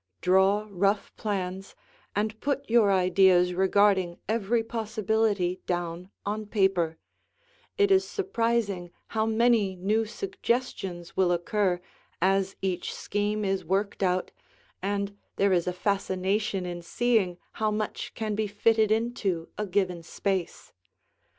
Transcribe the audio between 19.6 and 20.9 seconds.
given space.